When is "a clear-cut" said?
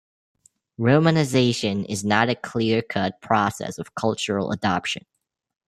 2.27-3.21